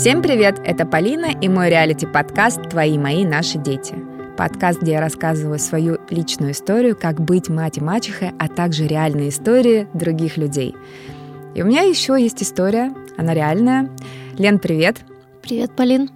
[0.00, 0.58] Всем привет!
[0.64, 3.96] Это Полина и мой реалити-подкаст «Твои, мои, наши дети».
[4.34, 9.28] Подкаст, где я рассказываю свою личную историю, как быть мать и мачехой, а также реальные
[9.28, 10.74] истории других людей.
[11.54, 13.90] И у меня еще есть история, она реальная.
[14.38, 14.96] Лен, привет!
[15.42, 16.08] Привет, Полин!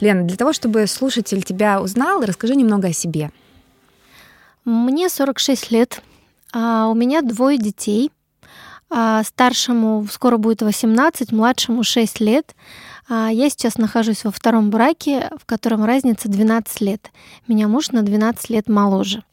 [0.00, 3.30] Лен, для того, чтобы слушатель тебя узнал, расскажи немного о себе.
[4.64, 6.00] Мне 46 лет,
[6.54, 8.12] а у меня двое детей.
[8.88, 12.54] А старшему скоро будет 18, младшему 6 лет.
[13.12, 17.10] А я сейчас нахожусь во втором браке, в котором разница 12 лет.
[17.48, 19.24] Меня муж на 12 лет моложе.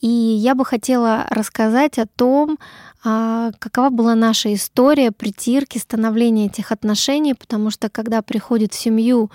[0.00, 2.58] И я бы хотела рассказать о том,
[3.04, 9.32] а, какова была наша история притирки, становления этих отношений, потому что когда приходит в семью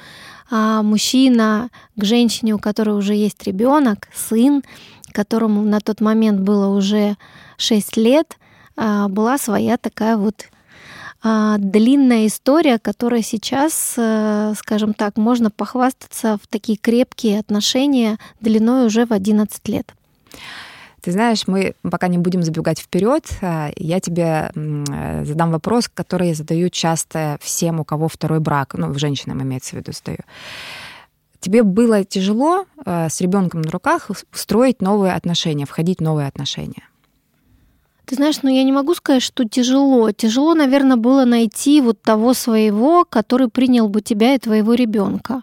[0.50, 4.64] а, мужчина к женщине, у которой уже есть ребенок, сын,
[5.12, 7.18] которому на тот момент было уже
[7.58, 8.38] 6 лет,
[8.78, 10.46] была своя такая вот
[11.58, 19.06] длинная история, которая сейчас, э, скажем так, можно похвастаться в такие крепкие отношения длиной уже
[19.06, 19.94] в 11 лет.
[21.02, 26.30] Ты знаешь, мы пока не будем забегать вперед, а, я тебе э, задам вопрос, который
[26.30, 30.20] я задаю часто всем, у кого второй брак, ну, в женщинам имеется в виду, стою.
[31.40, 36.84] Тебе было тяжело э, с ребенком на руках строить новые отношения, входить в новые отношения?
[38.08, 40.12] Ты знаешь, ну я не могу сказать, что тяжело.
[40.12, 45.42] Тяжело, наверное, было найти вот того своего, который принял бы тебя и твоего ребенка.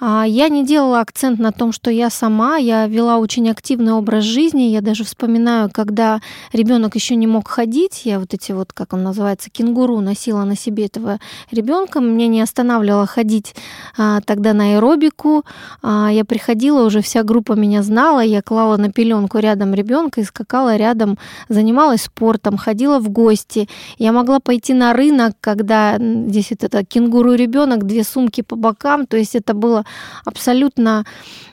[0.00, 4.24] А, я не делала акцент на том, что я сама, я вела очень активный образ
[4.24, 4.62] жизни.
[4.62, 6.20] Я даже вспоминаю, когда
[6.52, 10.56] ребенок еще не мог ходить, я вот эти вот, как он называется, кенгуру носила на
[10.56, 11.18] себе этого
[11.50, 12.00] ребенка.
[12.00, 13.54] Меня не останавливало ходить
[13.96, 15.44] а, тогда на аэробику.
[15.82, 20.24] А, я приходила, уже вся группа меня знала, я клала на пеленку рядом ребенка и
[20.24, 23.68] скакала рядом, занималась спортом, ходила в гости.
[23.98, 29.06] Я могла пойти на рынок, когда здесь вот это кенгуру ребенок, две сумки по бокам,
[29.06, 29.83] то есть это было
[30.24, 31.04] абсолютно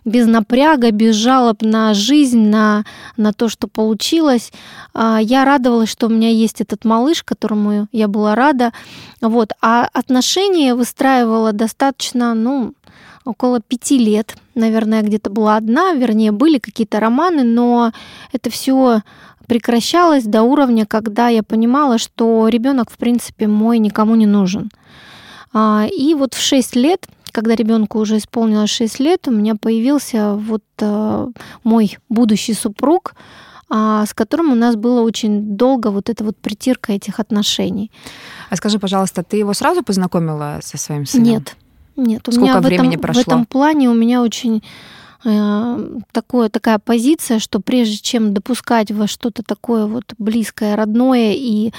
[0.06, 2.84] без напряга, без жалоб на жизнь, на,
[3.18, 4.52] на то, что получилось.
[4.94, 8.74] А, я радовалась, что у меня есть этот малыш, которому я была рада.
[9.22, 9.52] Вот.
[9.62, 12.74] А отношения выстраивала достаточно, ну,
[13.26, 14.36] около пяти лет.
[14.56, 17.92] Наверное, где-то была одна, вернее, были какие-то романы, но
[18.32, 19.02] это все
[19.48, 24.72] прекращалось до уровня, когда я понимала, что ребенок, в принципе, мой никому не нужен.
[25.54, 30.36] А, и вот в 6 лет когда ребенку уже исполнилось 6 лет, у меня появился
[30.36, 31.28] вот э,
[31.64, 33.16] мой будущий супруг,
[33.70, 37.92] э, с которым у нас было очень долго вот эта вот притирка этих отношений.
[38.50, 41.28] А скажи, пожалуйста, ты его сразу познакомила со своим сыном?
[41.28, 41.56] Нет,
[41.96, 42.28] нет.
[42.28, 43.24] У Сколько меня времени в этом, прошло?
[43.24, 44.64] В этом плане у меня очень
[45.26, 51.72] э, такое, такая позиция, что прежде чем допускать во что-то такое вот близкое, родное, и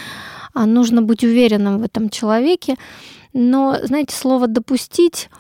[0.55, 2.77] а, нужно быть уверенным в этом человеке.
[3.33, 5.31] Но, знаете, слово «допустить»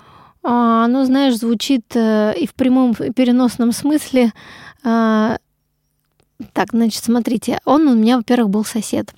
[0.42, 4.32] оно, знаешь, звучит э, и в прямом и переносном смысле.
[4.82, 5.38] А,
[6.52, 9.14] так, значит, смотрите, он у меня, во-первых, был сосед.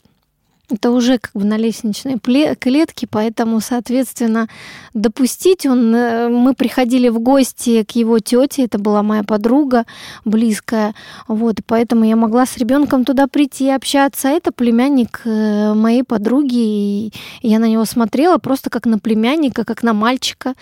[0.71, 4.49] Это уже как бы на лестничной клетке, поэтому, соответственно,
[4.95, 5.95] допустить он...
[5.95, 9.85] Э, мы приходили в гости к его тете, это была моя подруга
[10.25, 10.95] близкая,
[11.29, 14.29] вот, поэтому я могла с ребенком туда прийти и общаться.
[14.29, 17.13] Это племянник э, моей подруги, и
[17.43, 20.55] я на него смотрела просто как на племянника, как на мальчика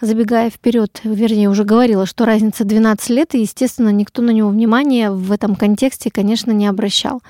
[0.00, 5.10] забегая вперед, вернее, уже говорила, что разница 12 лет, и, естественно, никто на него внимания
[5.10, 7.22] в этом контексте, конечно, не обращал.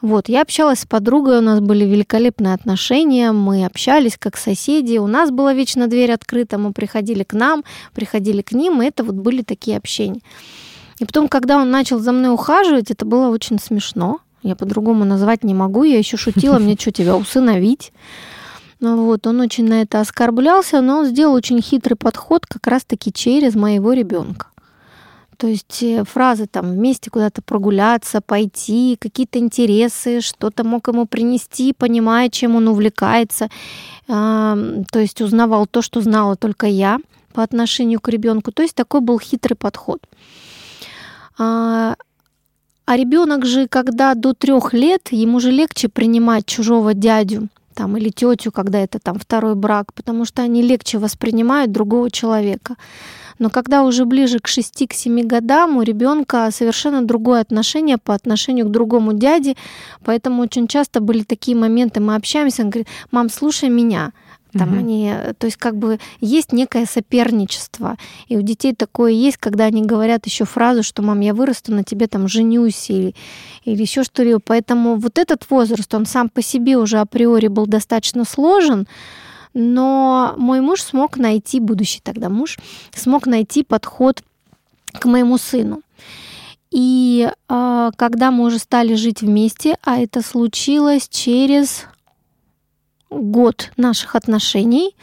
[0.00, 5.06] Вот, я общалась с подругой, у нас были великолепные отношения, мы общались как соседи, у
[5.06, 7.62] нас была вечно дверь открыта, мы приходили к нам,
[7.94, 10.20] приходили к ним, и это вот были такие общения.
[10.98, 14.18] И потом, когда он начал за мной ухаживать, это было очень смешно.
[14.42, 15.84] Я по-другому назвать не могу.
[15.84, 17.92] Я еще шутила, мне что, тебя усыновить?
[18.82, 23.12] Ну вот, он очень на это оскорблялся, но он сделал очень хитрый подход как раз-таки
[23.12, 24.48] через моего ребенка.
[25.36, 31.72] То есть э, фразы там вместе куда-то прогуляться, пойти, какие-то интересы, что-то мог ему принести,
[31.72, 33.48] понимая, чем он увлекается.
[34.08, 36.98] То есть узнавал то, что знала только я
[37.32, 38.50] по отношению к ребенку.
[38.50, 40.00] То есть такой был хитрый подход.
[41.38, 41.94] А,
[42.84, 48.10] а ребенок же, когда до трех лет, ему же легче принимать чужого дядю, там, или
[48.10, 52.76] тетю, когда это там второй брак, потому что они легче воспринимают другого человека.
[53.38, 58.70] Но когда уже ближе к 6-7 годам у ребенка совершенно другое отношение по отношению к
[58.70, 59.56] другому дяде,
[60.04, 64.12] поэтому очень часто были такие моменты, мы общаемся, он говорит, мам, слушай меня,
[64.52, 64.78] там угу.
[64.78, 67.96] они, то есть как бы есть некое соперничество.
[68.28, 71.84] И у детей такое есть, когда они говорят еще фразу, что мам, я вырасту, на
[71.84, 73.14] тебе там женюсь или,
[73.64, 74.40] или еще что-либо.
[74.44, 78.86] Поэтому вот этот возраст, он сам по себе уже априори был достаточно сложен,
[79.54, 82.58] Но мой муж смог найти, будущий тогда муж,
[82.94, 84.22] смог найти подход
[84.92, 85.82] к моему сыну.
[86.70, 91.84] И э, когда мы уже стали жить вместе, а это случилось через
[93.20, 94.96] год наших отношений,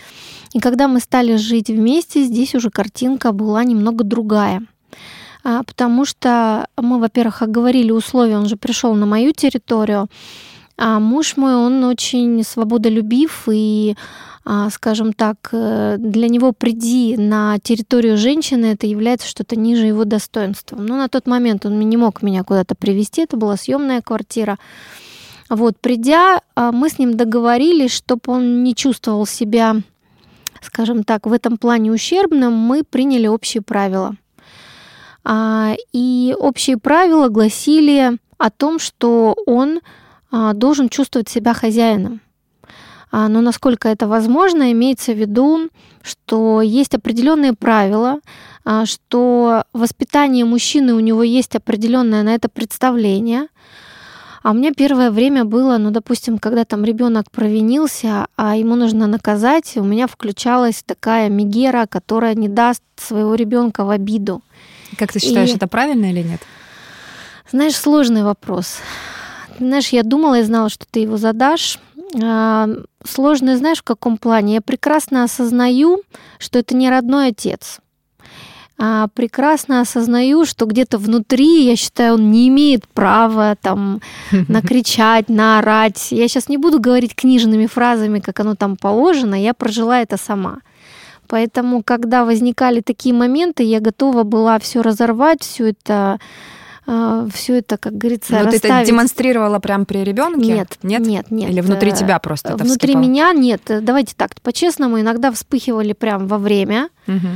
[0.54, 4.62] и когда мы стали жить вместе, здесь уже картинка была немного другая.
[5.44, 10.08] А, потому что мы, во-первых, оговорили условия, он же пришел на мою территорию,
[10.78, 13.96] а муж мой, он очень свободолюбив и
[14.46, 20.06] а, скажем так, э, для него приди на территорию женщины, это является что-то ниже его
[20.06, 20.78] достоинства.
[20.78, 24.58] Но на тот момент он не мог меня куда-то привести, это была съемная квартира.
[25.50, 29.78] Вот, придя, а, мы с ним договорились, чтобы он не чувствовал себя,
[30.62, 34.16] скажем так, в этом плане ущербным, мы приняли общие правила.
[35.24, 39.82] А, и общие правила гласили о том, что он
[40.32, 42.22] должен чувствовать себя хозяином.
[43.12, 45.70] А, но насколько это возможно, имеется в виду,
[46.02, 48.20] что есть определенные правила,
[48.64, 53.48] а, что воспитание мужчины у него есть определенное на это представление.
[54.42, 59.08] А у меня первое время было, ну, допустим, когда там ребенок провинился, а ему нужно
[59.08, 64.42] наказать, у меня включалась такая мигера, которая не даст своего ребенка в обиду.
[64.98, 65.56] Как ты считаешь, и...
[65.56, 66.42] это правильно или нет?
[67.52, 68.78] Знаешь, сложный вопрос.
[69.60, 71.80] Знаешь, я думала и знала, что ты его задашь.
[72.22, 72.70] А,
[73.06, 74.56] сложно, знаешь, в каком плане?
[74.56, 76.02] Я прекрасно осознаю,
[76.38, 77.80] что это не родной отец.
[78.82, 84.00] А прекрасно осознаю, что где-то внутри, я считаю, он не имеет права там
[84.48, 86.12] накричать, наорать.
[86.12, 90.60] Я сейчас не буду говорить книжными фразами, как оно там положено, я прожила это сама.
[91.28, 96.18] Поэтому, когда возникали такие моменты, я готова была все разорвать, все это
[96.88, 98.62] а, все это, как говорится, Но расставить.
[98.62, 100.54] ты это демонстрировала прям при ребенке?
[100.54, 101.52] Нет, нет, нет, нет.
[101.52, 103.02] Или внутри тебя просто Внутри вскипало?
[103.04, 103.62] меня нет.
[103.68, 106.90] Давайте так, по-честному, иногда вспыхивали прям во время.
[107.08, 107.28] Угу.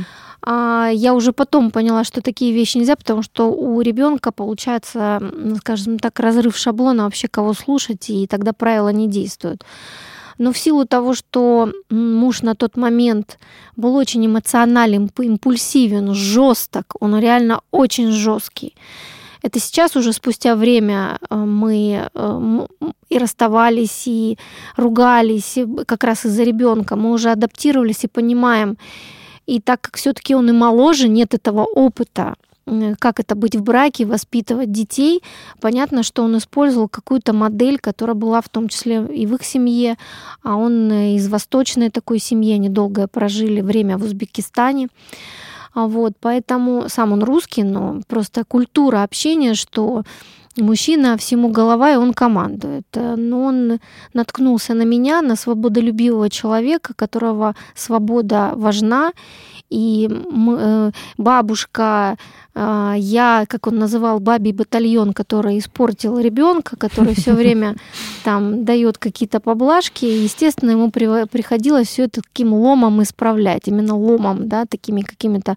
[0.46, 5.20] Я уже потом поняла, что такие вещи нельзя, потому что у ребенка получается,
[5.58, 9.64] скажем так, разрыв шаблона вообще кого слушать, и тогда правила не действуют.
[10.38, 13.38] Но в силу того, что муж на тот момент
[13.76, 18.74] был очень эмоционален, импульсивен, жесток, он реально очень жесткий.
[19.42, 22.66] Это сейчас уже спустя время э, мы э,
[23.10, 24.38] и расставались, и
[24.76, 26.96] ругались, и как раз из-за ребенка.
[26.96, 28.78] Мы уже адаптировались и понимаем.
[29.46, 32.34] И так как все-таки он и моложе, нет этого опыта,
[32.98, 35.22] как это быть в браке, воспитывать детей.
[35.60, 39.96] Понятно, что он использовал какую-то модель, которая была в том числе и в их семье,
[40.42, 44.88] а он э, из восточной такой семьи, они долго прожили время в Узбекистане.
[45.74, 50.04] А вот, поэтому сам он русский, но просто культура общения, что
[50.56, 52.86] мужчина всему голова, и он командует.
[52.94, 53.80] Э, но он
[54.12, 59.12] наткнулся на меня, на свободолюбивого человека, которого свобода важна,
[59.74, 62.16] и э, бабушка,
[62.54, 67.74] а, я, как он называл, бабий батальон, который испортил ребенка, который все время
[68.22, 74.64] там дает какие-то поблажки, естественно, ему приходилось все это таким ломом исправлять, именно ломом, да,
[74.64, 75.56] такими какими-то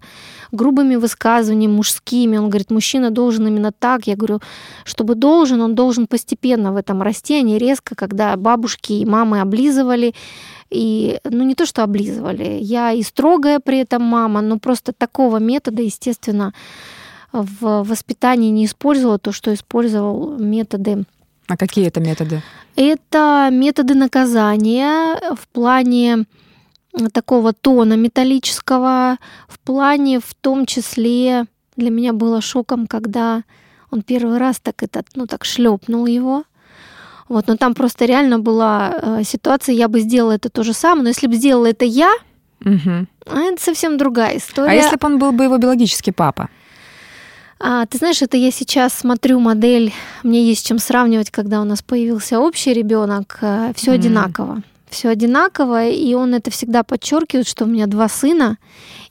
[0.50, 2.38] грубыми высказываниями, мужскими.
[2.38, 4.08] Он говорит, мужчина должен именно так.
[4.08, 4.40] Я говорю,
[4.84, 9.40] чтобы должен, он должен постепенно в этом расти, а не резко, когда бабушки и мамы
[9.40, 10.14] облизывали,
[10.70, 15.38] и, ну, не то, что облизывали, я и строгая при этом мама, но просто такого
[15.38, 16.52] метода, естественно,
[17.32, 21.04] в воспитании не использовала то, что использовал методы.
[21.46, 22.42] А какие это методы?
[22.76, 26.26] Это методы наказания в плане
[27.12, 31.46] такого тона металлического, в плане в том числе
[31.76, 33.44] для меня было шоком, когда
[33.90, 36.44] он первый раз так этот, ну так шлепнул его.
[37.28, 41.02] Вот, но там просто реально была э, ситуация, я бы сделала это то же самое,
[41.02, 42.10] но если бы сделала это я,
[42.64, 43.06] угу.
[43.26, 44.70] это совсем другая история.
[44.70, 46.48] А если бы он был бы его биологический папа?
[47.60, 49.92] А, ты знаешь, это я сейчас смотрю модель,
[50.22, 53.94] мне есть чем сравнивать, когда у нас появился общий ребенок, э, все mm.
[53.94, 54.62] одинаково.
[54.88, 58.56] Все одинаково, и он это всегда подчеркивает, что у меня два сына,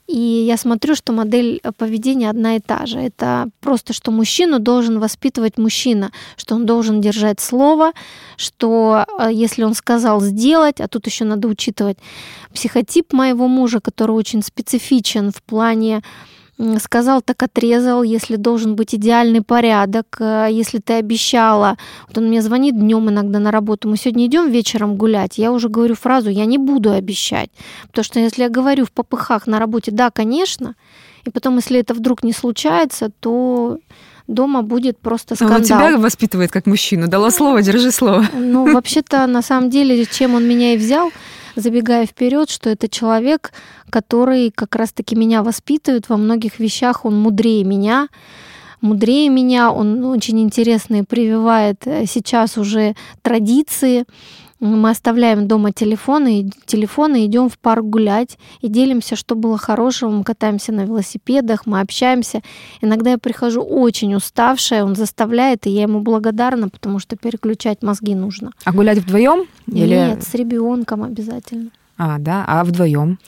[0.08, 2.98] и я смотрю, что модель э, поведения одна и та же.
[2.98, 7.92] Это просто, что мужчину должен воспитывать мужчина, что он должен держать слово,
[8.38, 11.98] что э, если он сказал сделать, а тут еще надо учитывать
[12.54, 16.02] психотип моего мужа, который очень специфичен в плане
[16.78, 21.76] сказал, так отрезал, если должен быть идеальный порядок, э, если ты обещала.
[22.08, 25.68] Вот он мне звонит днем иногда на работу, мы сегодня идем вечером гулять, я уже
[25.68, 27.50] говорю фразу, я не буду обещать.
[27.88, 30.74] Потому что если я говорю в попыхах на работе, да, конечно,
[31.24, 33.78] и потом, если это вдруг не случается, то
[34.26, 35.58] дома будет просто скандал.
[35.58, 38.26] Он тебя воспитывает как мужчину, дала слово, держи слово.
[38.34, 41.10] Ну, вообще-то, на самом деле, чем он меня и взял,
[41.58, 43.52] забегая вперед, что это человек,
[43.90, 48.08] который как раз-таки меня воспитывает во многих вещах, он мудрее меня,
[48.80, 54.04] мудрее меня, он очень интересные прививает э, сейчас уже традиции,
[54.60, 60.10] мы оставляем дома телефоны, телефоны, идем в парк гулять и делимся, что было хорошего.
[60.10, 62.42] Мы катаемся на велосипедах, мы общаемся.
[62.80, 68.14] Иногда я прихожу очень уставшая, он заставляет, и я ему благодарна, потому что переключать мозги
[68.14, 68.52] нужно.
[68.64, 69.46] А гулять вдвоем?
[69.66, 69.94] Или...
[69.94, 71.70] Нет, с ребенком обязательно.
[71.96, 73.18] А, да, а вдвоем?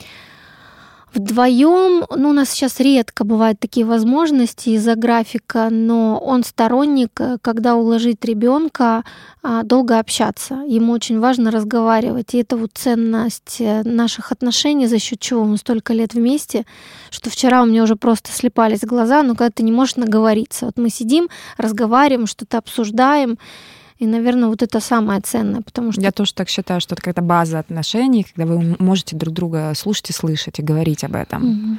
[1.13, 7.39] Вдвоем, ну, у нас сейчас редко бывают такие возможности из-за графика, но он сторонник, э,
[7.43, 9.03] когда уложить ребенка,
[9.43, 10.63] а, долго общаться.
[10.69, 12.35] Ему очень важно разговаривать.
[12.35, 16.65] И это вот ценность э, наших отношений, за счет чего мы столько лет вместе,
[17.11, 20.67] что вчера у меня уже просто слепались глаза, но когда ты не можешь наговориться.
[20.67, 23.37] Вот мы сидим, разговариваем, что-то обсуждаем,
[24.01, 26.01] и, наверное, вот это самое ценное, потому что...
[26.01, 30.09] Я тоже так считаю, что это какая-то база отношений, когда вы можете друг друга слушать
[30.09, 31.43] и слышать, и говорить об этом.
[31.45, 31.79] Угу.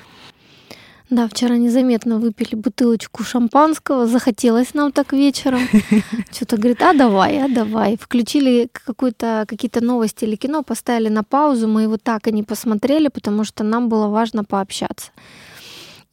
[1.09, 5.61] Да, вчера незаметно выпили бутылочку шампанского, захотелось нам так вечером.
[6.31, 7.97] Что-то говорит, а давай, а давай.
[7.97, 13.07] Включили какую-то, какие-то новости или кино, поставили на паузу, мы его так и не посмотрели,
[13.07, 15.09] потому что нам было важно пообщаться.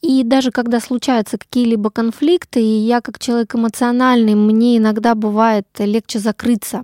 [0.01, 6.19] И даже когда случаются какие-либо конфликты, и я как человек эмоциональный, мне иногда бывает легче
[6.19, 6.83] закрыться.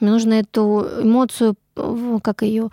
[0.00, 1.54] Мне нужно эту эмоцию,
[2.22, 2.70] как ее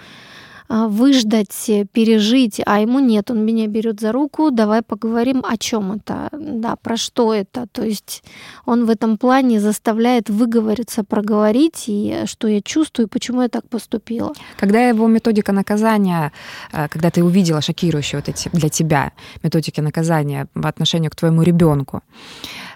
[0.70, 6.30] выждать, пережить, а ему нет, он меня берет за руку, давай поговорим, о чем это,
[6.32, 7.68] да, про что это.
[7.72, 8.24] То есть
[8.66, 14.34] он в этом плане заставляет выговориться, проговорить, и что я чувствую, почему я так поступила.
[14.58, 16.32] Когда его методика наказания,
[16.72, 19.12] э, когда ты увидела шокирующие вот эти для тебя
[19.44, 22.02] методики наказания по отношению к твоему ребенку,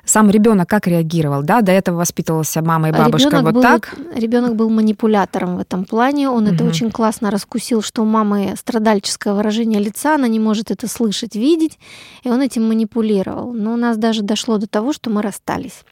[0.08, 1.62] сам ребенок как реагировал, да?
[1.62, 3.96] До этого воспитывался мама и бабушка ребенок вот был, так.
[4.16, 6.30] Ребенок был манипулятором в этом плане.
[6.30, 6.56] Он угу.
[6.56, 11.36] это очень классно раскусил, что у мамы страдальческое выражение лица, она не может это слышать,
[11.36, 11.78] видеть,
[12.24, 13.52] и он этим манипулировал.
[13.54, 15.84] Но у нас даже дошло до того, что мы расстались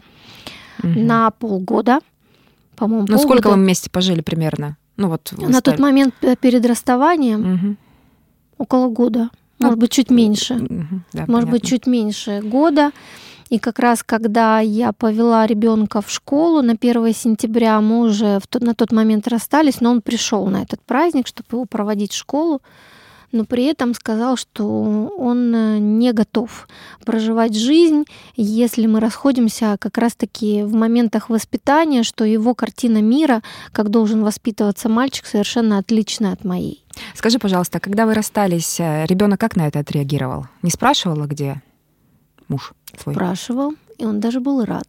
[0.82, 1.00] угу.
[1.00, 2.00] на полгода,
[2.76, 3.08] по-моему.
[3.10, 4.78] Ну сколько вы вместе пожили примерно?
[4.98, 5.34] Ну вот.
[5.38, 7.76] На тот момент э, перед расставанием угу.
[8.58, 9.30] около года.
[9.60, 10.56] Может быть, чуть меньше.
[10.56, 11.52] Угу, да, Может понятно.
[11.52, 12.92] быть, чуть меньше года.
[13.56, 18.48] И как раз когда я повела ребенка в школу на 1 сентября, мы уже в
[18.48, 22.18] тот, на тот момент расстались, но он пришел на этот праздник, чтобы его проводить в
[22.18, 22.62] школу
[23.32, 24.66] но при этом сказал, что
[25.18, 26.68] он э, не готов
[27.06, 28.06] проживать жизнь,
[28.38, 33.42] если мы расходимся как раз-таки в моментах воспитания, что его картина мира,
[33.74, 36.86] как должен воспитываться мальчик, совершенно отличная от моей.
[37.14, 40.48] Скажи, пожалуйста, когда вы расстались, э, ребенок как на это отреагировал?
[40.62, 41.62] Не спрашивала, где
[42.48, 42.74] муж?
[43.00, 43.16] Свой?
[43.16, 44.88] Спрашивал, и он даже был рад.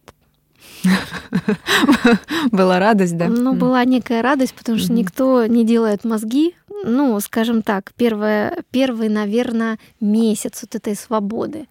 [2.51, 3.27] Была радость, да?
[3.27, 6.55] Ну, была некая радость, потому что никто не делает мозги.
[6.83, 11.67] Ну, скажем так, первое, первый, наверное, месяц вот этой свободы.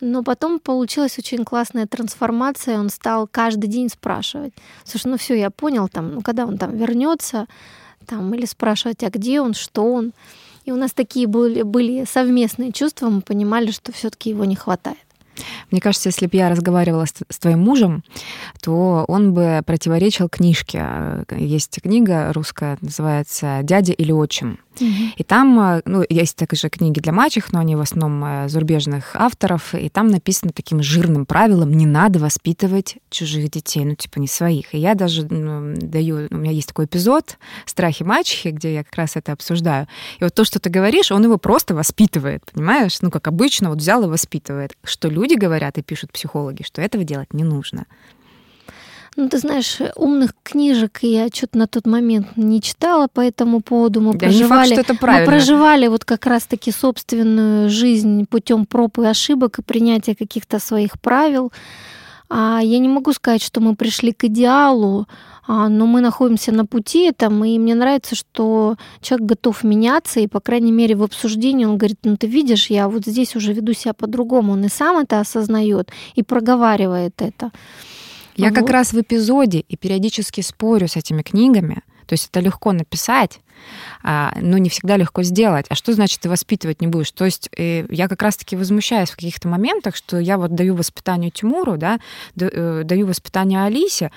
[0.00, 2.78] Но потом получилась очень классная трансформация.
[2.78, 4.52] Он стал каждый день спрашивать.
[4.84, 7.46] Слушай, ну все, я понял, там, ну когда он там вернется,
[8.06, 10.12] там, или спрашивать, а где он, что он.
[10.64, 14.98] И у нас такие были, были совместные чувства, мы понимали, что все-таки его не хватает.
[15.70, 18.02] Мне кажется, если бы я разговаривала с, с твоим мужем,
[18.60, 20.84] то он бы противоречил книжке.
[21.36, 24.58] Есть книга русская, называется «Дядя или отчим».
[24.80, 29.14] И там, э, ну, есть также книги для мачех, но они в основном э, зарубежных
[29.14, 34.28] авторов, и там написано таким жирным правилом, не надо воспитывать чужих детей, ну, типа, не
[34.28, 34.74] своих.
[34.74, 38.94] И я даже ну, даю, у меня есть такой эпизод «Страхи мачехи», где я как
[38.94, 39.86] раз это обсуждаю.
[40.20, 42.98] И вот то, что ты говоришь, он его просто воспитывает, понимаешь?
[43.00, 44.76] Ну, как обычно, вот взял и воспитывает.
[44.84, 47.86] Что люди говорят и пишут психологи, что этого делать не нужно.
[49.16, 54.00] Ну, ты знаешь, умных книжек я что-то на тот момент не читала по этому поводу.
[54.00, 55.30] Мы да проживали, не факт, что это правильно.
[55.30, 61.00] мы проживали вот как раз-таки собственную жизнь путем проб и ошибок и принятия каких-то своих
[61.00, 61.52] правил.
[62.30, 65.06] А я не могу сказать, что мы пришли к идеалу,
[65.50, 70.26] а, но мы находимся на пути там, и мне нравится, что человек готов меняться, и,
[70.26, 73.72] по крайней мере, в обсуждении он говорит, ну ты видишь, я вот здесь уже веду
[73.72, 74.52] себя по-другому.
[74.52, 77.50] Он и сам это осознает и проговаривает это.
[78.38, 81.82] Я как раз в эпизоде и периодически спорю с этими книгами.
[82.06, 83.40] То есть это легко написать,
[84.02, 85.66] а, но не всегда легко сделать.
[85.68, 87.10] А что значит ты воспитывать не будешь?
[87.10, 91.30] То есть э, я как раз-таки возмущаюсь в каких-то моментах, что я вот даю воспитанию
[91.30, 91.98] Тимуру, да,
[92.40, 94.10] э, даю воспитание Алисе,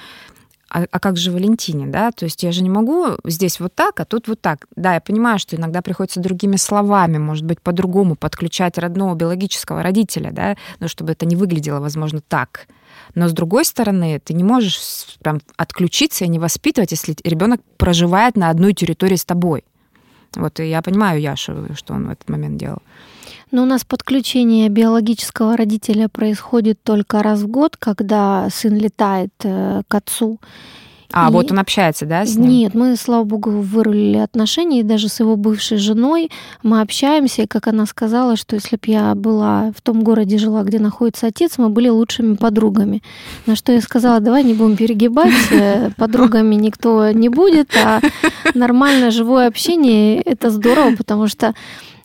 [0.70, 2.12] а, а как же Валентине, да?
[2.12, 4.68] То есть я же не могу здесь вот так, а тут вот так.
[4.78, 10.32] Да, я понимаю, что иногда приходится другими словами, может быть, по-другому подключать родного биологического родителя,
[10.32, 12.68] да, но чтобы это не выглядело, возможно, так.
[13.16, 14.80] Но с другой стороны, ты не можешь
[15.22, 19.64] прям отключиться и не воспитывать, если ребенок проживает на одной территории с тобой.
[20.36, 22.80] Вот и я понимаю Яшу, что он в этот момент делал.
[23.52, 29.82] Но у нас подключение биологического родителя происходит только раз в год, когда сын летает э,
[29.88, 30.40] к отцу.
[31.14, 31.32] А, и...
[31.32, 32.50] вот он общается, да, с ним?
[32.50, 36.30] Нет, мы, слава богу, вырулили отношения, и даже с его бывшей женой
[36.64, 40.64] мы общаемся, и как она сказала, что если бы я была в том городе жила,
[40.64, 43.02] где находится отец, мы были лучшими подругами.
[43.46, 48.02] На что я сказала, давай не будем перегибать, э, подругами никто не будет, а
[48.54, 51.54] нормальное живое общение— это здорово, потому что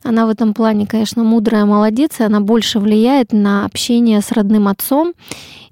[0.07, 4.69] она в этом плане, конечно, мудрая, молодец, и она больше влияет на общение с родным
[4.69, 5.15] отцом.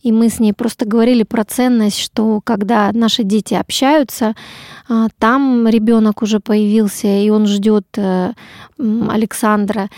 [0.02, 4.34] И мы с ней просто говорили про ценность, что когда наши дети общаются,
[4.86, 8.32] а, там ребенок уже появился, и он ждет э,
[9.08, 9.88] Александра,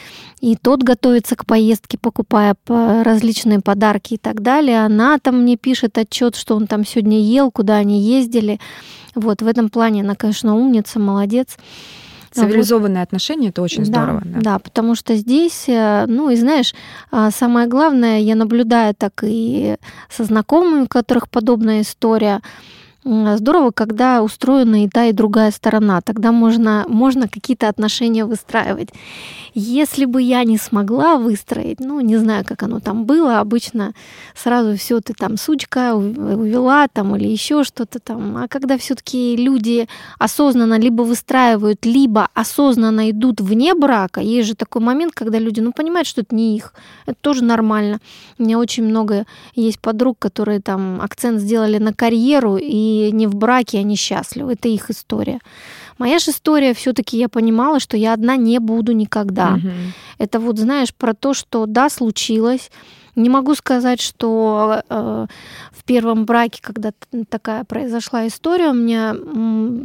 [0.41, 4.85] и тот готовится к поездке, покупая различные подарки и так далее.
[4.85, 8.61] Она там мне пишет отчет, что он там сегодня ел, куда они ездили.
[9.17, 11.57] Вот в этом плане она, конечно, умница, молодец.
[12.41, 13.09] Цивилизованные вот.
[13.09, 14.23] отношения это очень да, здорово.
[14.25, 14.41] Да.
[14.41, 16.75] да, потому что здесь, э, ну и знаешь,
[17.11, 19.77] а, самое главное, я наблюдаю так и
[20.11, 22.41] со знакомыми, у которых подобная история.
[23.07, 26.01] Здорово, когда устроена и та, и другая сторона.
[26.01, 28.89] Тогда можно, можно какие-то отношения выстраивать.
[29.55, 33.95] Если бы я не смогла выстроить, ну, не знаю, как оно там было, обычно
[34.35, 38.39] сразу все ты там сучка увела там или еще что-то там.
[38.39, 39.87] А когда все-таки люди
[40.19, 45.71] осознанно либо выстраивают, либо осознанно идут вне брака, есть же такой момент, когда люди, ну,
[45.71, 46.75] понимают, что это не их.
[47.07, 48.01] Это тоже нормально.
[48.37, 53.35] У меня очень много есть подруг, которые там акцент сделали на карьеру и не в
[53.35, 54.53] браке, они счастливы.
[54.53, 55.41] Это их история.
[55.99, 59.55] Моя же история все-таки я понимала, что я одна не буду никогда.
[59.55, 59.71] Угу.
[60.19, 62.71] Это вот, знаешь, про то, что да, случилось.
[63.17, 65.27] Не могу сказать, что э,
[65.71, 66.93] в первом браке, когда
[67.31, 69.17] такая произошла история, у меня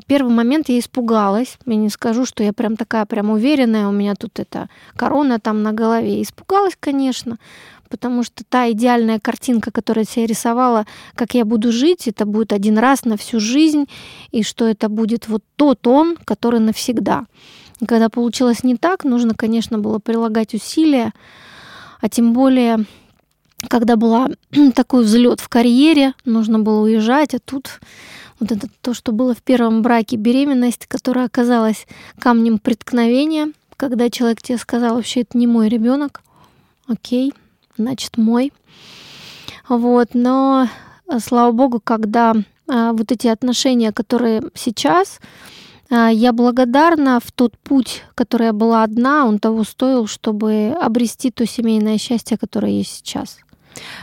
[0.05, 1.57] первый момент я испугалась.
[1.65, 4.67] Я не скажу, что я прям такая прям уверенная, у меня тут эта
[4.97, 6.21] корона там на голове.
[6.21, 7.37] Испугалась, конечно,
[7.89, 12.51] потому что та идеальная картинка, которую я себе рисовала, как я буду жить, это будет
[12.51, 13.87] один раз на всю жизнь,
[14.31, 17.27] и что это будет вот тот он, который навсегда.
[17.79, 21.13] И когда получилось не так, нужно, конечно, было прилагать усилия,
[22.01, 22.85] а тем более
[23.67, 24.29] когда была
[24.75, 27.79] такой взлет в карьере, нужно было уезжать, а тут
[28.39, 31.85] вот это то, что было в первом браке, беременность, которая оказалась
[32.19, 36.21] камнем преткновения, когда человек тебе сказал, вообще это не мой ребенок,
[36.87, 37.33] окей,
[37.77, 38.51] значит, мой.
[39.69, 40.67] Вот, но,
[41.07, 42.35] э, слава богу, когда
[42.67, 45.19] а, вот эти отношения, которые сейчас,
[45.89, 51.31] а, я благодарна в тот путь, который я была одна, он того стоил, чтобы обрести
[51.31, 53.39] то семейное счастье, которое есть сейчас.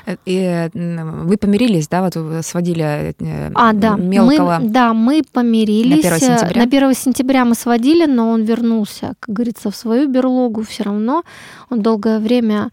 [0.07, 3.15] Э, и вы помирились, да, вот сводили
[3.55, 3.97] а, да.
[3.97, 4.59] мелкого?
[4.61, 6.05] Мы, да, мы помирились.
[6.05, 6.57] На 1 сентября?
[6.57, 11.23] На 1 сентября мы сводили, но он вернулся, как говорится, в свою берлогу все равно.
[11.71, 12.71] Он долгое время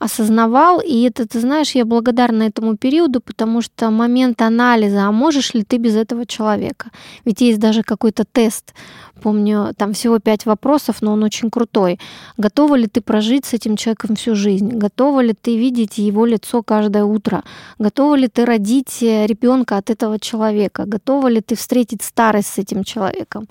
[0.00, 5.54] осознавал, и это, ты знаешь, я благодарна этому периоду, потому что момент анализа, а можешь
[5.54, 6.90] ли ты без этого человека?
[7.26, 8.74] Ведь есть даже какой-то тест,
[9.22, 12.00] помню, там всего пять вопросов, но он очень крутой.
[12.38, 14.70] Готова ли ты прожить с этим человеком всю жизнь?
[14.70, 17.44] Готова ли ты видеть его лицо каждое утро?
[17.78, 20.84] Готова ли ты родить э, ребенка от этого человека?
[20.86, 23.48] Готова ли ты встретить старость с этим человеком?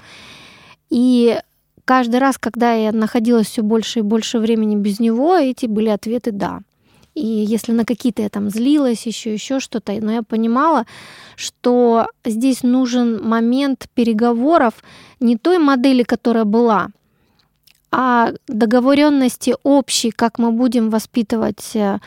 [0.90, 1.38] И
[1.90, 6.32] каждый раз, когда я находилась все больше и больше времени без него, эти были ответы
[6.32, 6.60] «да».
[7.16, 10.86] И если на какие-то я там злилась, еще еще что-то, но я понимала,
[11.36, 14.74] что здесь нужен момент переговоров
[15.20, 16.90] не той модели, которая была,
[17.92, 21.98] а договоренности общей, как мы будем воспитывать, э,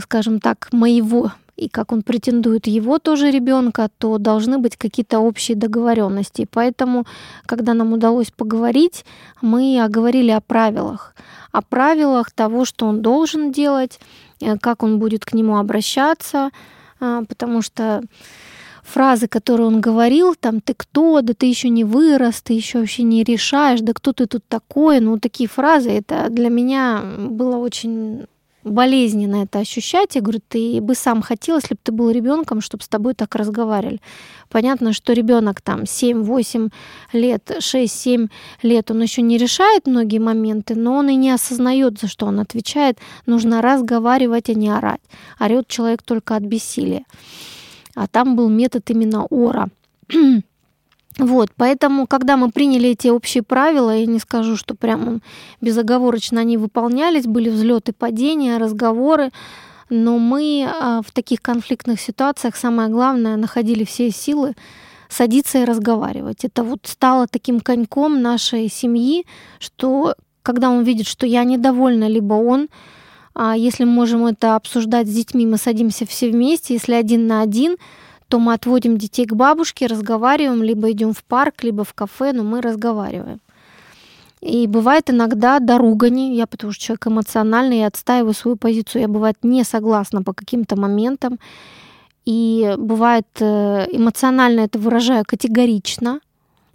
[0.00, 5.56] скажем так, моего и как он претендует его тоже ребенка, то должны быть какие-то общие
[5.56, 6.48] договоренности.
[6.50, 7.04] Поэтому,
[7.46, 9.04] когда нам удалось поговорить,
[9.42, 11.14] мы оговорили о правилах,
[11.52, 14.00] о правилах того, что он должен делать,
[14.40, 16.50] э, как он будет к нему обращаться,
[16.98, 18.02] а, потому что
[18.82, 23.02] фразы, которые он говорил, там, ты кто, да ты еще не вырос, ты еще вообще
[23.02, 28.26] не решаешь, да кто ты тут такой, ну, такие фразы, это для меня было очень
[28.64, 30.14] болезненно это ощущать.
[30.14, 33.34] Я говорю, ты бы сам хотел, если бы ты был ребенком, чтобы с тобой так
[33.34, 34.00] разговаривали.
[34.48, 36.70] Понятно, что ребенок там 7-8
[37.12, 38.28] лет, 6-7
[38.62, 42.40] лет, он еще не решает многие моменты, но он и не осознает, за что он
[42.40, 42.98] отвечает.
[43.26, 45.00] Нужно разговаривать, а не орать.
[45.38, 47.04] Орет человек только от бессилия.
[47.94, 49.68] А там был метод именно ора.
[51.18, 55.20] Вот, поэтому, когда мы приняли эти общие правила, я не скажу, что прямо
[55.60, 59.30] безоговорочно они выполнялись, были взлеты, падения, разговоры,
[59.90, 64.54] но мы а, в таких конфликтных ситуациях, самое главное, находили все силы
[65.08, 66.44] садиться и разговаривать.
[66.44, 69.26] Это вот стало таким коньком нашей семьи,
[69.58, 72.68] что когда он видит, что я недовольна, либо он,
[73.34, 77.42] а если мы можем это обсуждать с детьми, мы садимся все вместе, если один на
[77.42, 77.76] один,
[78.30, 82.44] то мы отводим детей к бабушке, разговариваем, либо идем в парк, либо в кафе, но
[82.44, 83.40] мы разговариваем.
[84.40, 89.08] И бывает иногда до ругани, я потому что человек эмоциональный, я отстаиваю свою позицию, я
[89.08, 91.38] бывает не согласна по каким-то моментам.
[92.24, 96.20] И бывает э, эмоционально это выражаю категорично.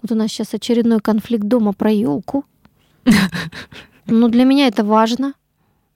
[0.02, 2.44] Вот у нас сейчас очередной конфликт дома про елку.
[4.08, 5.34] Но для меня это важно.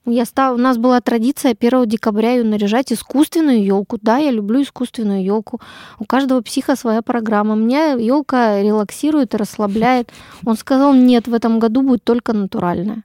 [0.06, 3.98] Я стал, у нас была традиция 1 декабря ее наряжать искусственную елку.
[4.00, 5.60] Да, я люблю искусственную елку.
[5.98, 7.54] У каждого психа своя программа.
[7.54, 10.10] Меня елка релаксирует и расслабляет.
[10.46, 13.04] Он сказал, нет, в этом году будет только натуральная.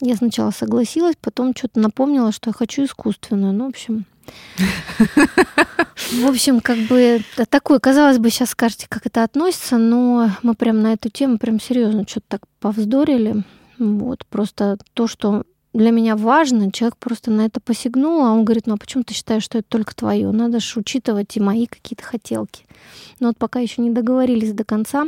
[0.00, 3.52] Я сначала согласилась, потом что-то напомнила, что я хочу искусственную.
[3.52, 4.04] Ну, в общем,
[6.12, 10.82] в общем, как бы такой, казалось бы, сейчас скажете, как это относится, но мы прям
[10.82, 13.44] на эту тему прям серьезно что-то так повздорили.
[13.78, 18.66] Вот, просто то, что для меня важно, человек просто на это посягнул, а он говорит,
[18.66, 20.30] ну а почему ты считаешь, что это только твое?
[20.30, 22.64] Надо же учитывать и мои какие-то хотелки.
[23.18, 25.06] Но вот пока еще не договорились до конца.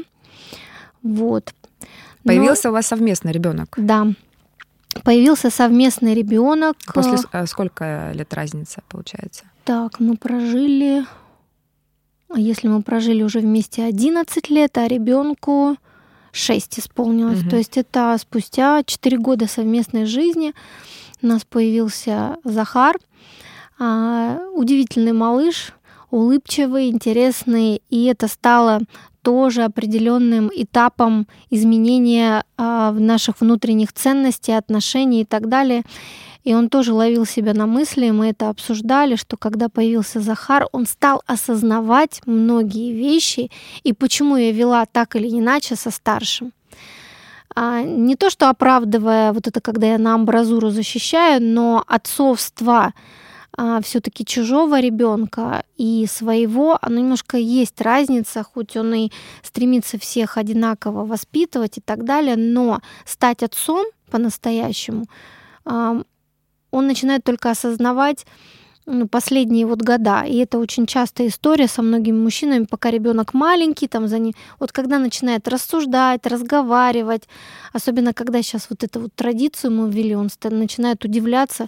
[1.03, 1.55] Вот.
[2.25, 2.71] Появился Но...
[2.71, 3.75] у вас совместный ребенок?
[3.77, 4.09] Да.
[5.05, 6.77] Появился совместный ребенок.
[6.93, 9.45] После э, сколько лет разница получается?
[9.65, 11.05] Так, мы прожили,
[12.35, 15.77] если мы прожили уже вместе 11 лет, а ребенку
[16.37, 17.41] 6 исполнилось.
[17.43, 17.51] Угу.
[17.51, 20.53] То есть это спустя 4 года совместной жизни
[21.23, 22.99] у нас появился Захар,
[23.79, 25.73] а, удивительный малыш,
[26.11, 28.81] улыбчивый, интересный, и это стало
[29.23, 35.83] тоже определенным этапом изменения а, в наших внутренних ценностей, отношений и так далее.
[36.47, 40.87] И он тоже ловил себя на мысли, мы это обсуждали, что когда появился Захар, он
[40.87, 43.51] стал осознавать многие вещи
[43.83, 46.53] и почему я вела так или иначе со старшим.
[47.53, 52.95] А, не то, что оправдывая вот это, когда я на амбразуру защищаю, но отцовство
[53.57, 59.11] а, все-таки чужого ребенка и своего, оно немножко есть разница, хоть он и
[59.43, 65.07] стремится всех одинаково воспитывать и так далее, но стать отцом по-настоящему,
[66.71, 68.27] он начинает только осознавать
[68.87, 70.23] ну, последние вот года.
[70.23, 74.73] И это очень частая история со многими мужчинами, пока ребенок маленький, там за ним, вот
[74.73, 77.29] когда начинает рассуждать, разговаривать,
[77.73, 81.67] особенно когда сейчас вот эту вот традицию мы ввели, он начинает удивляться,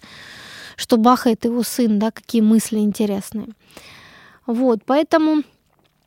[0.76, 3.48] что бахает его сын, да, какие мысли интересные.
[4.46, 5.42] Вот, поэтому...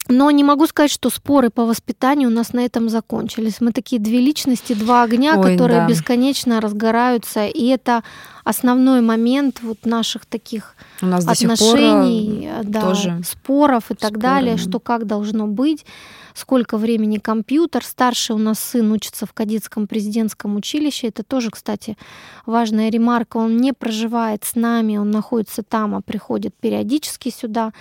[0.07, 3.61] Но не могу сказать, что споры по воспитанию у нас на этом закончились.
[3.61, 5.87] Мы такие две личности, два огня, Ой, которые да.
[5.87, 7.45] бесконечно разгораются.
[7.45, 8.03] И это
[8.43, 14.21] основной момент вот наших таких у нас отношений, пор да, тоже споров и так споры,
[14.21, 14.61] далее, да.
[14.61, 15.85] что как должно быть
[16.33, 17.83] сколько времени компьютер.
[17.83, 21.07] Старший у нас сын учится в кадетском президентском училище.
[21.07, 21.97] Это тоже, кстати,
[22.45, 23.37] важная ремарка.
[23.37, 27.73] Он не проживает с нами, он находится там, а приходит периодически сюда.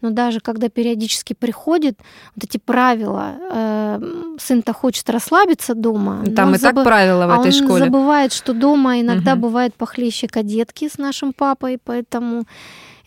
[0.00, 1.98] Но даже когда периодически приходит,
[2.34, 6.24] вот эти правила, э, сын-то хочет расслабиться дома.
[6.36, 6.76] Там и забы...
[6.76, 7.84] так правила в а этой он школе.
[7.84, 9.42] забывает, что дома иногда угу.
[9.42, 12.44] бывает похлеще кадетки с нашим папой, поэтому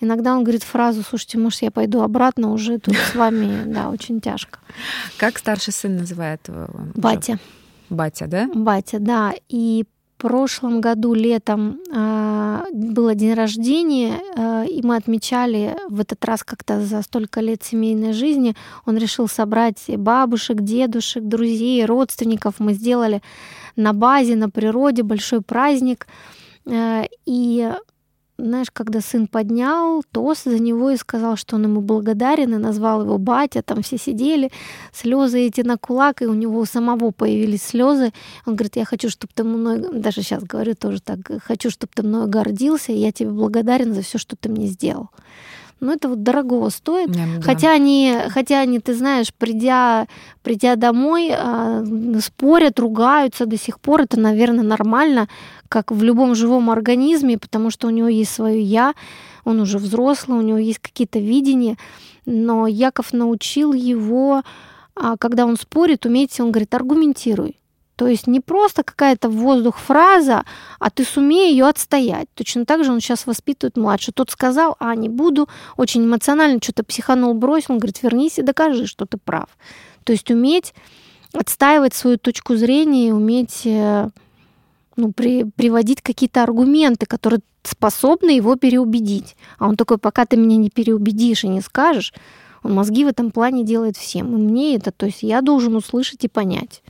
[0.02, 4.20] Иногда он говорит фразу, слушайте, может, я пойду обратно, уже тут с вами, да, очень
[4.20, 4.60] тяжко.
[5.18, 6.68] Как старший сын называет его?
[6.96, 7.40] Батя.
[7.90, 8.50] Батя, да?
[8.54, 9.34] Батя, да.
[9.48, 9.86] И
[10.18, 16.44] в прошлом году летом э, было день рождения, э, и мы отмечали в этот раз
[16.44, 18.56] как-то за столько лет семейной жизни.
[18.86, 22.56] Он решил собрать бабушек, дедушек, друзей, родственников.
[22.60, 23.22] Мы сделали
[23.76, 26.08] на базе, на природе большой праздник.
[26.66, 27.72] Э, и
[28.46, 33.04] знаешь, когда сын поднял тост за него и сказал, что он ему благодарен, и назвал
[33.04, 34.52] его батя, там все сидели,
[34.94, 38.12] слезы эти на кулак, и у него у самого появились слезы.
[38.46, 42.04] Он говорит, я хочу, чтобы ты мной, даже сейчас говорю тоже так, хочу, чтобы ты
[42.04, 45.10] мной гордился, и я тебе благодарен за все, что ты мне сделал.
[45.82, 47.10] Ну, это вот дорого стоит.
[47.10, 47.42] Да.
[47.42, 50.08] Хотя они, хотя они, ты знаешь, придя,
[50.44, 54.02] придя домой, э, спорят, ругаются до сих пор.
[54.02, 55.28] Это, наверное, нормально,
[55.70, 58.94] как в любом живом организме, потому что у него есть свое я,
[59.44, 61.78] он уже взрослый, у него есть какие-то видения.
[62.28, 64.44] Но Яков научил его,
[64.96, 67.56] а, когда он спорит, уметь, он говорит, аргументируй.
[67.96, 70.44] То есть не просто какая-то воздух фраза,
[70.80, 72.28] а ты сумей ее отстоять.
[72.34, 74.14] Точно так же он сейчас воспитывает младший.
[74.14, 77.74] Тот сказал, а не буду, очень эмоционально что-то психанул, бросил.
[77.74, 79.50] Он говорит, вернись и докажи, что ты прав.
[80.04, 80.74] То есть уметь
[81.34, 84.10] отстаивать свою точку зрения, уметь э,
[84.96, 89.36] ну, при, приводить какие-то аргументы, которые способны его переубедить.
[89.58, 92.14] А он такой, пока ты меня не переубедишь и не скажешь,
[92.64, 94.34] Он мозги в этом плане делает всем.
[94.34, 96.84] И мне это, то есть я должен услышать и понять.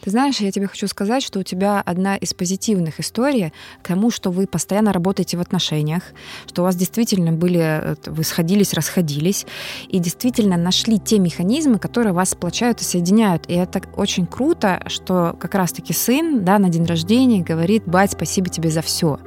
[0.00, 4.10] Ты знаешь, я тебе хочу сказать, что у тебя одна из позитивных историй к тому,
[4.10, 6.02] что вы постоянно работаете в отношениях,
[6.46, 9.46] что у вас действительно были, э, вы сходились, расходились,
[9.88, 13.48] и действительно нашли те механизмы, которые вас сплочают и соединяют.
[13.48, 18.48] И это очень круто, что как раз-таки сын да, на день рождения говорит, бать, спасибо
[18.48, 19.18] тебе за все.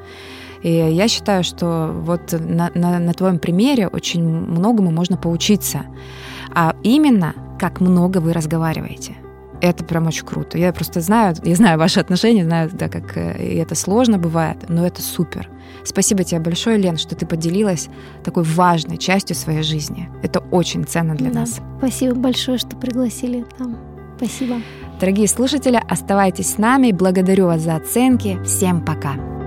[0.63, 5.85] И я считаю, что вот на, на, на твоем примере очень многому можно поучиться.
[6.53, 9.15] А именно, как много вы разговариваете.
[9.61, 10.57] Это прям очень круто.
[10.57, 14.57] Я просто знаю, я знаю ваши отношения, знаю, да, как э, и это сложно бывает,
[14.67, 15.49] но это супер.
[15.83, 17.89] Спасибо тебе большое, Лен, что ты поделилась
[18.23, 20.09] такой важной частью своей жизни.
[20.23, 21.41] Это очень ценно для да.
[21.41, 21.61] нас.
[21.77, 23.45] Спасибо большое, что пригласили.
[23.57, 23.77] Там.
[24.17, 24.61] Спасибо.
[24.99, 26.91] Дорогие слушатели, оставайтесь с нами.
[26.91, 28.39] Благодарю вас за оценки.
[28.45, 29.44] Всем пока.